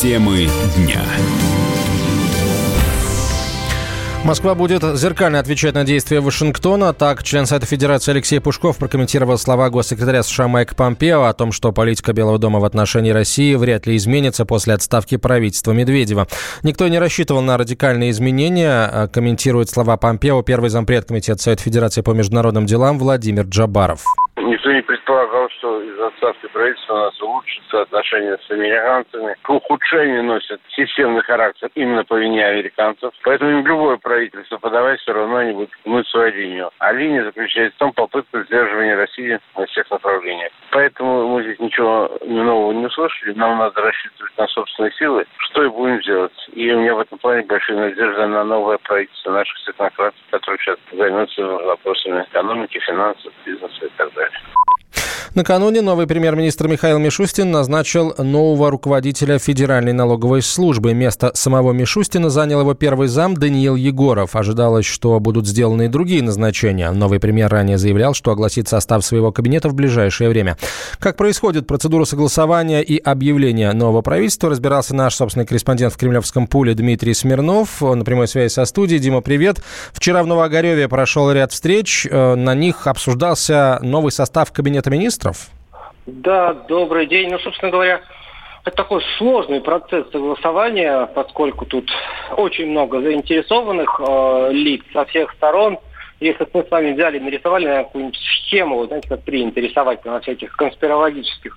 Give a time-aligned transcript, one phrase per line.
[0.00, 0.46] Темы
[0.78, 1.02] дня.
[4.24, 6.94] Москва будет зеркально отвечать на действия Вашингтона.
[6.94, 11.70] Так, член Совета Федерации Алексей Пушков прокомментировал слова госсекретаря США Майка Помпео о том, что
[11.72, 16.28] политика Белого дома в отношении России вряд ли изменится после отставки правительства Медведева.
[16.62, 22.00] Никто не рассчитывал на радикальные изменения, а комментирует слова Помпео первый зампред Комитета Совета Федерации
[22.00, 24.02] по международным делам Владимир Джабаров.
[24.38, 24.80] Никто не
[25.40, 29.36] предполагал, что из-за отставки правительства у нас улучшится отношения с американцами.
[29.42, 33.12] К ухудшению носят системный характер именно по вине американцев.
[33.22, 36.70] Поэтому любое правительство подавать все равно они будут гнуть свою линию.
[36.78, 40.52] А линия заключается в том, попытка сдерживания России на всех направлениях.
[40.70, 43.32] Поэтому мы здесь ничего нового не услышали.
[43.34, 46.32] Нам надо рассчитывать на собственные силы, что и будем делать.
[46.52, 50.78] И у меня в этом плане большая надежда на новое правительство наших технократов, которые сейчас
[50.92, 54.40] займутся вопросами экономики, финансов, бизнеса и так далее.
[55.34, 60.92] Накануне новый премьер-министр Михаил Мишустин назначил нового руководителя Федеральной налоговой службы.
[60.92, 64.34] Место самого Мишустина занял его первый зам Даниил Егоров.
[64.34, 66.90] Ожидалось, что будут сделаны и другие назначения.
[66.90, 70.56] Новый премьер ранее заявлял, что огласит состав своего кабинета в ближайшее время.
[70.98, 76.74] Как происходит процедура согласования и объявления нового правительства, разбирался наш собственный корреспондент в Кремлевском пуле
[76.74, 77.80] Дмитрий Смирнов.
[77.80, 79.00] На прямой связи со студией.
[79.00, 79.62] Дима, привет.
[79.92, 82.06] Вчера в Новоогареве прошел ряд встреч.
[82.10, 85.48] Э, на них обсуждался новый состав кабинета министров?
[86.06, 87.30] Да, добрый день.
[87.30, 88.00] Ну, собственно говоря,
[88.64, 91.90] это такой сложный процесс согласования, поскольку тут
[92.36, 95.78] очень много заинтересованных э, лиц со всех сторон–
[96.20, 100.04] если бы мы с вами взяли, нарисовали на какую-нибудь схему, вот, знаете, как принято рисовать
[100.04, 101.56] на всяких конспирологических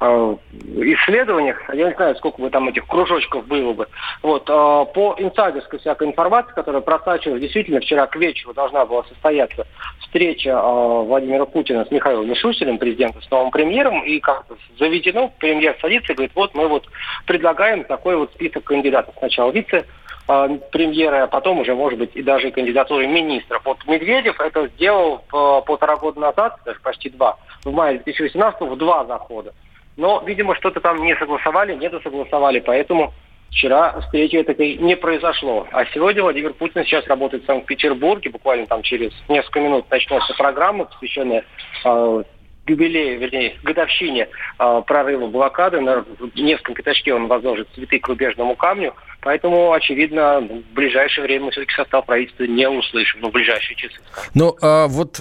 [0.00, 0.36] э,
[0.76, 3.88] исследованиях, я не знаю, сколько бы там этих кружочков было бы.
[4.22, 4.52] Вот, э,
[4.94, 9.66] по инсайдерской всякой информации, которая просачивалась, действительно, вчера к вечеру должна была состояться
[10.00, 14.46] встреча э, Владимира Путина с Михаилом Мишустиным, президентом, с новым премьером, и как
[14.78, 16.86] заведено, премьер садится и говорит, вот мы вот
[17.26, 19.14] предлагаем такой вот список кандидатов.
[19.18, 19.84] Сначала вице
[20.28, 23.62] э, премьеры, а потом уже, может быть, и даже кандидатуры министров.
[23.64, 28.76] Вот Медведев это сделал э, полтора года назад, даже почти два, в мае 2018 в
[28.76, 29.52] два захода.
[29.96, 33.12] Но, видимо, что-то там не согласовали, не досогласовали, поэтому
[33.50, 35.66] вчера встречи этой не произошло.
[35.70, 40.86] А сегодня Владимир Путин сейчас работает в Санкт-Петербурге, буквально там через несколько минут начнется программа,
[40.86, 41.44] посвященная
[41.84, 42.22] э,
[42.66, 45.80] юбилею, вернее, годовщине э, прорыва блокады.
[45.80, 46.04] На
[46.34, 48.94] Невском пятачке он возложит цветы к рубежному камню.
[49.24, 53.94] Поэтому, очевидно, в ближайшее время мы все-таки состав правительства не услышим, но в ближайшие часы.
[54.34, 55.18] Ну, а вот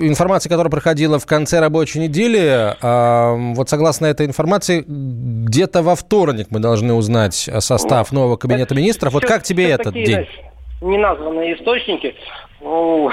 [0.00, 6.48] информация, которая проходила в конце рабочей недели, а, вот согласно этой информации, где-то во вторник
[6.50, 9.12] мы должны узнать состав нового кабинета министров.
[9.12, 10.26] Вот как тебе этот день?
[10.84, 12.14] неназванные источники,
[12.60, 13.03] ну,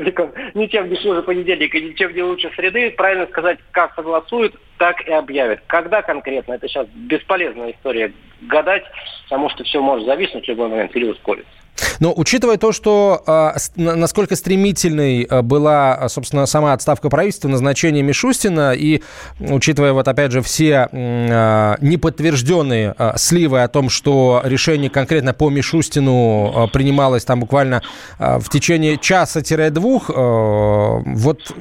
[0.00, 2.90] вторником, ни тем не хуже понедельника, ни тем не лучше среды.
[2.90, 5.60] Правильно сказать, как согласуют, так и объявят.
[5.66, 8.12] Когда конкретно, это сейчас бесполезная история
[8.42, 8.84] гадать,
[9.24, 11.59] потому что все может зависнуть в любой момент или ускориться.
[12.00, 18.72] Но учитывая то, что а, насколько стремительной а, была, собственно, сама отставка правительства, назначение Мишустина,
[18.72, 19.02] и
[19.38, 26.68] учитывая вот опять же все а, неподтвержденные сливы о том, что решение конкретно по Мишустину
[26.72, 27.82] принималось там буквально
[28.18, 31.52] в течение часа-двух, вот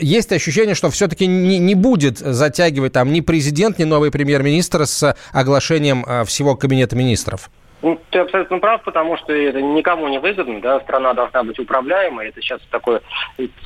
[0.00, 5.16] есть ощущение, что все-таки не, не будет затягивать там ни президент, ни новый премьер-министр с
[5.32, 7.50] оглашением всего кабинета министров.
[7.84, 12.28] Ну, ты абсолютно прав, потому что это никому не выгодно, да, страна должна быть управляемой.
[12.28, 13.02] Это сейчас такое,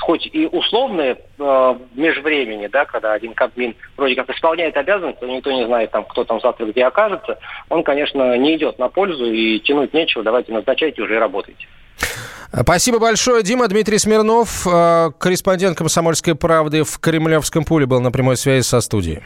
[0.01, 5.53] хоть и условное э, межвремени, да, когда один Кабмин вроде как исполняет обязанности, но никто
[5.53, 9.61] не знает, там, кто там завтра где окажется, он, конечно, не идет на пользу и
[9.61, 11.69] тянуть нечего, давайте назначайте уже и работайте.
[12.53, 13.69] Спасибо большое, Дима.
[13.69, 19.23] Дмитрий Смирнов, э, корреспондент «Комсомольской правды» в Кремлевском пуле был на прямой связи со студией.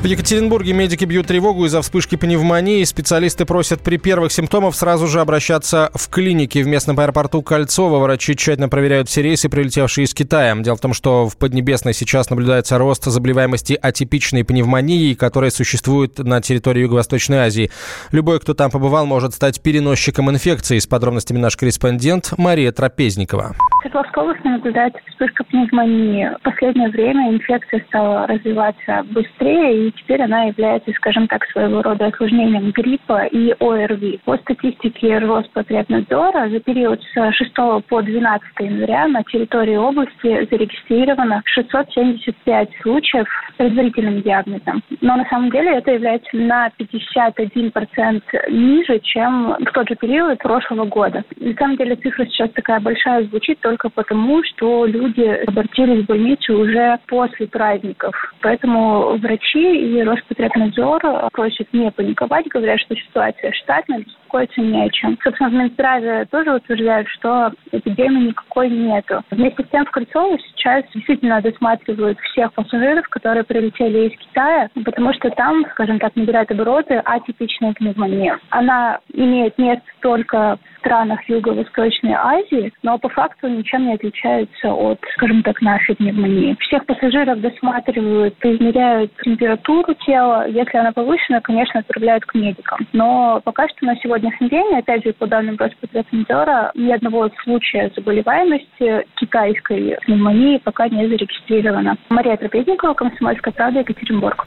[0.00, 2.84] В Екатеринбурге медики бьют тревогу из-за вспышки пневмонии.
[2.84, 6.62] Специалисты просят при первых симптомах сразу же обращаться в клинике.
[6.62, 10.54] В местном аэропорту Кольцово врачи тщательно проверяют все рейсы, прилетевшие из Китая.
[10.60, 16.40] Дело в том, что в Поднебесной сейчас наблюдается рост заболеваемости атипичной пневмонией, которая существует на
[16.40, 17.72] территории Юго-Восточной Азии.
[18.12, 20.78] Любой, кто там побывал, может стать переносчиком инфекции.
[20.78, 23.56] С подробностями наш корреспондент Мария Трапезникова.
[23.58, 26.30] В Свердловской области наблюдается вспышка пневмонии.
[26.38, 31.82] В последнее время инфекция стала развиваться быстрее, и и теперь она является, скажем так, своего
[31.82, 34.20] рода осложнением гриппа и ОРВИ.
[34.24, 37.54] По статистике Роспотребнадзора за период с 6
[37.88, 44.82] по 12 января на территории области зарегистрировано 675 случаев с предварительным диагнозом.
[45.00, 50.84] Но на самом деле это является на 51% ниже, чем в тот же период прошлого
[50.84, 51.24] года.
[51.36, 56.58] На самом деле цифра сейчас такая большая звучит только потому, что люди обратились в больницу
[56.58, 58.14] уже после праздников.
[58.42, 65.18] Поэтому врачи и Роспотребнадзор просит не паниковать, говорят, что ситуация штатная, беспокоиться не о чем.
[65.22, 69.22] Собственно, в Минздраве тоже утверждают, что эпидемии никакой нету.
[69.30, 75.12] Вместе с тем в Кольцово сейчас действительно досматривают всех пассажиров, которые прилетели из Китая, потому
[75.14, 78.38] что там, скажем так, набирает обороты атипичная пневмония.
[78.50, 84.98] Она имеет место только в странах Юго-Восточной Азии, но по факту ничем не отличается от,
[85.14, 86.56] скажем так, нашей пневмонии.
[86.60, 90.46] Всех пассажиров досматривают, измеряют температуру тела.
[90.48, 92.86] Если она повышена, конечно, отправляют к медикам.
[92.92, 99.06] Но пока что на сегодняшний день, опять же, по данным Роспотребнадзора, ни одного случая заболеваемости
[99.16, 101.96] китайской пневмонии пока не зарегистрировано.
[102.08, 104.46] Мария Трапезникова, Комсомольская правда, Екатеринбург.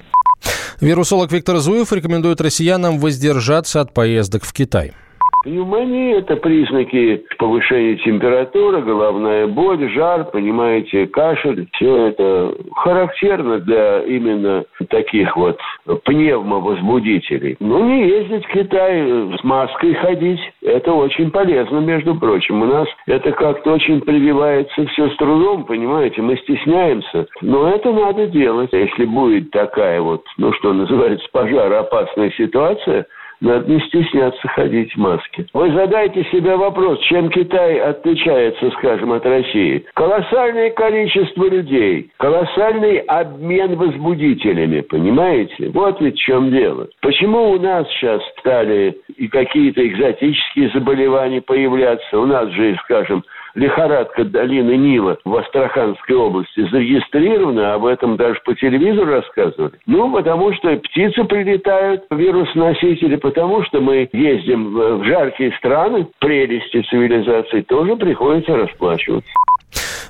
[0.82, 4.94] Вирусолог Виктор Зуев рекомендует россиянам воздержаться от поездок в Китай.
[5.44, 11.68] Пневмония– это признаки повышения температуры, головная боль, жар, понимаете, кашель.
[11.74, 15.60] Все это характерно для именно таких вот
[16.06, 17.58] пневмовозбудителей.
[17.60, 19.02] Ну, не ездить в Китай,
[19.40, 22.62] с маской ходить– это очень полезно, между прочим.
[22.62, 27.26] У нас это как-то очень прививается все с трудом, понимаете, мы стесняемся.
[27.42, 28.70] Но это надо делать.
[28.72, 33.08] Если будет такая вот, ну, что называется, пожароопасная ситуация–
[33.42, 35.46] надо не стесняться ходить в маске.
[35.54, 39.86] Вы задайте себе вопрос, чем Китай отличается, скажем, от России.
[39.96, 45.70] Колоссальное количество людей, колоссальный обмен возбудителями, понимаете?
[45.74, 46.88] Вот ведь в чем дело.
[47.02, 52.20] Почему у нас сейчас стали и какие-то экзотические заболевания появляться?
[52.20, 53.24] У нас же, скажем,
[53.56, 59.74] лихорадка долины Нила в Астраханской области зарегистрирована, об этом даже по телевизору рассказывали.
[59.86, 67.62] Ну, потому что птицы прилетают, вирус-носители, потому что мы ездим в жаркие страны, прелести цивилизации
[67.62, 69.32] тоже приходится расплачиваться.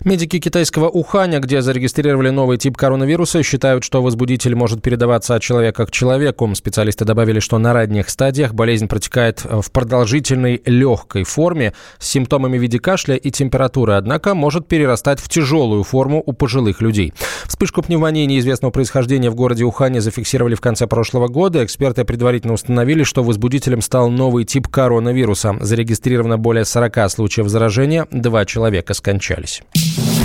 [0.03, 5.86] Медики китайского Уханя, где зарегистрировали новый тип коронавируса, считают, что возбудитель может передаваться от человека
[5.86, 6.50] к человеку.
[6.56, 12.62] Специалисты добавили, что на ранних стадиях болезнь протекает в продолжительной легкой форме с симптомами в
[12.63, 17.13] виде кашля и температуры, однако может перерастать в тяжелую форму у пожилых людей.
[17.45, 21.63] Вспышку пневмонии неизвестного происхождения в городе Ухане зафиксировали в конце прошлого года.
[21.63, 25.57] Эксперты предварительно установили, что возбудителем стал новый тип коронавируса.
[25.62, 29.62] Зарегистрировано более 40 случаев заражения, два человека скончались.
[29.98, 30.21] you.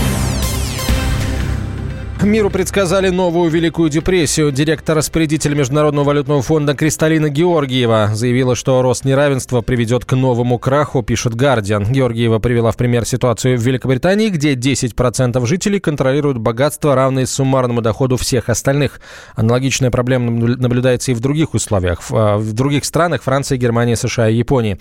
[2.26, 4.50] Миру предсказали новую Великую депрессию.
[4.50, 11.36] Директор-распорядитель Международного валютного фонда Кристалина Георгиева заявила, что рост неравенства приведет к новому краху, пишет
[11.36, 11.84] Гардиан.
[11.84, 18.16] Георгиева привела в пример ситуацию в Великобритании, где 10% жителей контролируют богатство, равное суммарному доходу
[18.16, 19.00] всех остальных.
[19.36, 24.78] Аналогичная проблема наблюдается и в других условиях, в других странах Франции, Германии, США и Японии.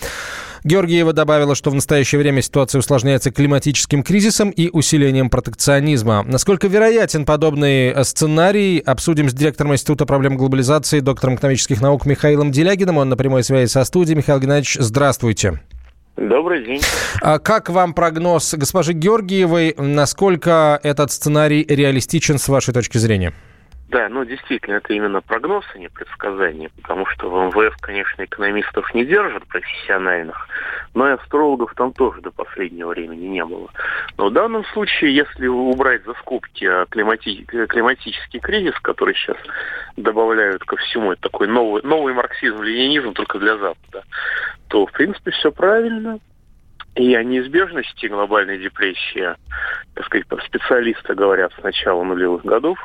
[0.64, 6.24] Георгиева добавила, что в настоящее время ситуация усложняется климатическим кризисом и усилением протекционизма.
[6.24, 12.50] Насколько вероятен подобный э, сценарий, обсудим с директором Института проблем глобализации, доктором экономических наук Михаилом
[12.50, 12.98] Делягиным.
[12.98, 14.16] Он на прямой связи со студией.
[14.16, 15.60] Михаил Геннадьевич, здравствуйте.
[16.16, 16.80] Добрый день.
[17.22, 19.76] А как вам прогноз госпожи Георгиевой?
[19.78, 23.34] Насколько этот сценарий реалистичен с вашей точки зрения?
[23.90, 28.94] Да, ну действительно, это именно прогноз, а не предсказание, потому что в МВФ, конечно, экономистов
[28.94, 30.48] не держат профессиональных,
[30.94, 33.70] но и астрологов там тоже до последнего времени не было.
[34.18, 37.44] Но в данном случае, если убрать за скобки климати...
[37.44, 39.38] климатический кризис, который сейчас
[39.98, 44.04] добавляют ко всему, это такой новый, новый марксизм-ленинизм только для Запада,
[44.70, 46.20] то, в принципе, все правильно.
[46.96, 49.36] И о неизбежности глобальной депрессии,
[49.96, 52.80] так сказать, специалисты говорят с начала нулевых годов,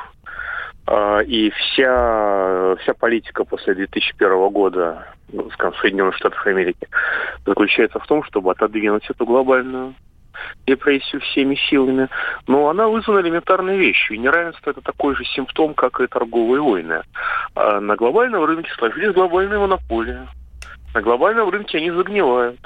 [0.85, 6.89] а, и вся, вся политика после 2001 года ну, Соединенных Штатов Америки
[7.45, 9.95] заключается в том, чтобы отодвинуть эту глобальную
[10.65, 12.09] депрессию всеми силами.
[12.47, 14.15] Но она вызвана элементарной вещью.
[14.15, 17.01] И неравенство– это такой же симптом, как и торговые войны.
[17.55, 20.27] А на глобальном рынке сложились глобальные монополии.
[20.93, 22.59] На глобальном рынке они загнивают.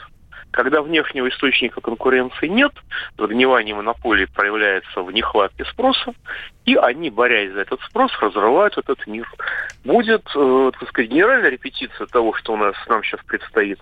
[0.51, 2.71] Когда внешнего источника конкуренции нет,
[3.17, 6.13] загнивание монополии проявляется в нехватке спроса,
[6.65, 9.29] и они, борясь за этот спрос, разрывают этот мир.
[9.83, 13.79] Будет, э, так сказать, генеральная репетиция того, что у нас нам сейчас предстоит,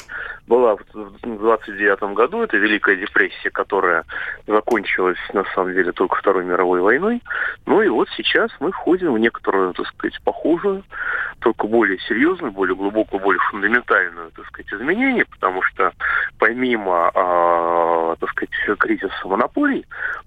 [0.48, 0.82] была в
[1.24, 2.42] 29 году.
[2.42, 4.04] Это Великая депрессия, которая
[4.48, 7.22] закончилась, на самом деле, только Второй мировой войной.
[7.66, 10.84] Ну и вот сейчас мы входим в некоторую, так сказать, похожую,
[11.40, 15.92] только более серьезную, более глубокую, более фундаментальную, так сказать, изменение, потому что
[16.40, 19.86] помимо, э, так сказать, кризиса монополий,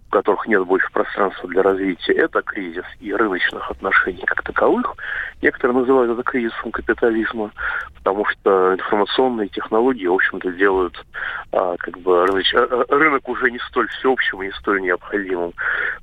[0.08, 4.94] у которых нет больше пространства для развития, это кризис и рыночных отношений как таковых.
[5.42, 7.50] Некоторые называют это кризисом капитализма,
[7.96, 11.04] потому что информационные технологии, в общем-то, делают
[11.52, 15.52] а, как бы рынок, а, а, рынок уже не столь всеобщим и не столь необходимым.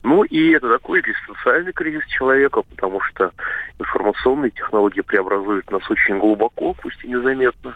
[0.04, 3.32] Ну и это такой экзистенциальный кризис человека, потому что
[3.80, 7.76] информационные технологии преобразуют нас очень глубоко, пусть и незаметно.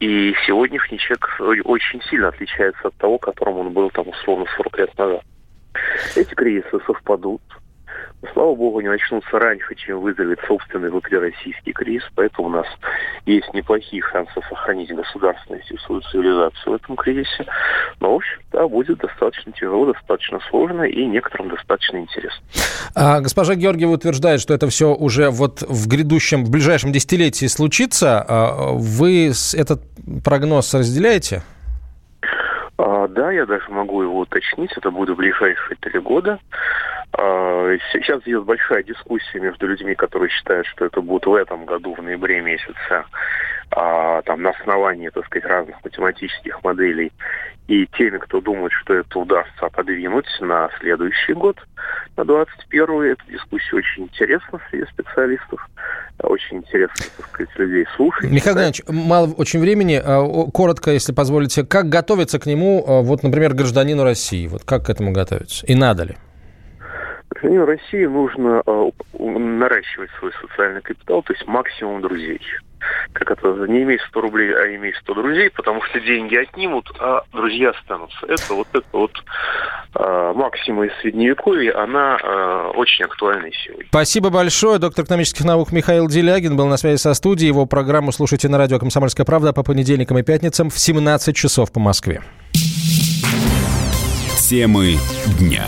[0.00, 4.98] И сегодняшний человек очень сильно отличается от того, которым он был там условно 40 лет
[4.98, 5.22] назад.
[6.16, 7.42] Эти кризисы совпадут,
[8.32, 12.66] слава богу, не начнутся раньше, чем вызовет собственный внутрироссийский кризис, поэтому у нас
[13.26, 17.46] есть неплохие шансы сохранить государственность и свою цивилизацию в этом кризисе.
[18.00, 22.44] Но, в общем, да, будет достаточно тяжело, достаточно сложно и некоторым достаточно интересно.
[22.94, 28.24] А госпожа Георгиева утверждает, что это все уже вот в грядущем, в ближайшем десятилетии случится.
[28.26, 29.82] А вы этот
[30.24, 31.42] прогноз разделяете?
[33.00, 34.72] А, да, я даже могу его уточнить.
[34.76, 36.38] Это будет в ближайшие три года.
[37.12, 41.94] А, сейчас идет большая дискуссия между людьми, которые считают, что это будет в этом году,
[41.94, 43.04] в ноябре месяце,
[43.70, 47.12] а, там, на основании, так сказать, разных математических моделей,
[47.68, 51.56] и теми, кто думает, что это удастся подвинуть на следующий год,
[52.16, 53.12] на 21-й.
[53.12, 55.68] Эта дискуссия очень интересна среди специалистов,
[56.18, 58.28] очень интересно, так сказать, людей слушать.
[58.28, 60.02] Михаил Иванович, мало очень времени.
[60.50, 64.48] Коротко, если позволите, как готовиться к нему, вот, например, гражданину России?
[64.48, 65.64] Вот как к этому готовиться?
[65.66, 66.16] И надо ли?
[67.40, 72.40] Гражданину России нужно э, наращивать свой социальный капитал, то есть максимум друзей.
[73.12, 77.22] Как это, не имей 100 рублей, а имей 100 друзей, потому что деньги отнимут, а
[77.32, 78.26] друзья останутся.
[78.26, 79.12] Это вот это вот
[79.94, 83.86] э, максима из Средневековья, она э, очень актуальна сегодня.
[83.88, 84.78] Спасибо большое.
[84.78, 87.48] Доктор экономических наук Михаил Делягин был на связи со студией.
[87.48, 91.80] Его программу слушайте на радио «Комсомольская правда» по понедельникам и пятницам в 17 часов по
[91.80, 92.22] Москве.
[94.38, 94.96] Темы
[95.38, 95.64] дня.